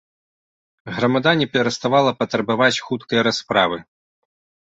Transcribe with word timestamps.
Грамада 0.95 1.33
не 1.41 1.47
пераставала 1.57 2.15
патрабаваць 2.23 2.71
хуткай 2.87 3.19
расправы. 3.27 3.77